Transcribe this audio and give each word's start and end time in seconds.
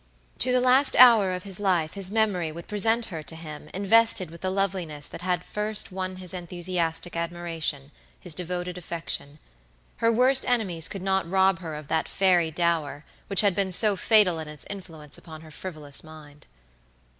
To 0.39 0.51
the 0.51 0.59
last 0.59 0.95
hour 0.97 1.31
of 1.31 1.43
his 1.43 1.59
life 1.59 1.93
his 1.93 2.09
memory 2.09 2.51
would 2.51 2.67
present 2.67 3.05
her 3.13 3.21
to 3.21 3.35
him 3.35 3.69
invested 3.71 4.31
with 4.31 4.41
the 4.41 4.49
loveliness 4.49 5.05
that 5.05 5.21
had 5.21 5.43
first 5.43 5.91
won 5.91 6.15
his 6.15 6.33
enthusiastic 6.33 7.15
admiration, 7.15 7.91
his 8.19 8.33
devoted 8.33 8.79
affection. 8.79 9.37
Her 9.97 10.11
worst 10.11 10.43
enemies 10.49 10.87
could 10.87 11.03
not 11.03 11.29
rob 11.29 11.59
her 11.59 11.75
of 11.75 11.87
that 11.89 12.07
fairy 12.09 12.49
dower 12.49 13.05
which 13.27 13.41
had 13.41 13.53
been 13.53 13.71
so 13.71 13.95
fatal 13.95 14.39
in 14.39 14.47
its 14.47 14.65
influence 14.71 15.19
upon 15.19 15.41
her 15.41 15.51
frivolous 15.51 16.03
mind. 16.03 16.47